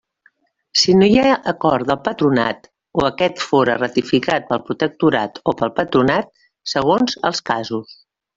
[0.83, 2.65] Si no hi ha acord del Patronat,
[3.01, 6.33] o aquest fóra ratificat pel Protectorat o pel Patronat,
[6.75, 7.95] segons els casos.